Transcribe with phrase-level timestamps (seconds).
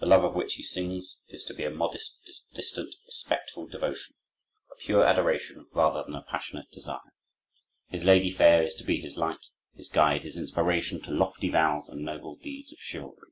[0.00, 2.18] The love of which he sings is to be a modest,
[2.52, 4.14] distant, respectful devotion,
[4.70, 7.14] a pure adoration rather than a passionate desire.
[7.88, 11.88] His lady fair is to be his light, his guide, his inspiration to lofty vows
[11.88, 13.30] and noble deeds of chivalry.